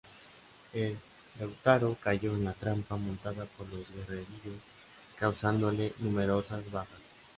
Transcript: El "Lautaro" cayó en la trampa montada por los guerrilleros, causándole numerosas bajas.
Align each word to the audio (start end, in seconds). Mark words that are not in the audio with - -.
El 0.73 0.97
"Lautaro" 1.39 1.95
cayó 2.01 2.33
en 2.35 2.45
la 2.45 2.53
trampa 2.53 2.95
montada 2.95 3.45
por 3.45 3.69
los 3.69 3.87
guerrilleros, 3.93 4.59
causándole 5.19 5.93
numerosas 5.99 6.71
bajas. 6.71 6.97